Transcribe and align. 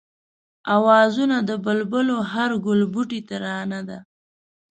آوازونه 0.75 1.37
د 1.49 1.51
بلبلو 1.65 2.17
هر 2.33 2.51
گلبوټی 2.67 3.19
ترانه 3.29 3.79
ده 3.89 3.99